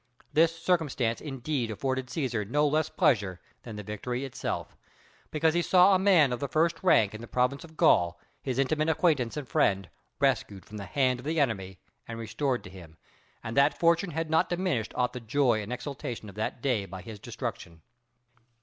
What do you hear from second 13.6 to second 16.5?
fortune had not diminished aught of the joy and exultation of